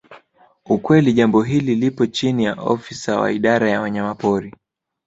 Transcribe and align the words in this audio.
Ukweli 0.65 1.13
jambo 1.13 1.41
hili 1.41 1.75
lipo 1.75 2.05
chini 2.05 2.43
ya 2.43 2.53
ofisa 2.55 3.19
wa 3.19 3.31
idara 3.31 3.69
ya 3.69 3.81
wanyamapori 3.81 4.53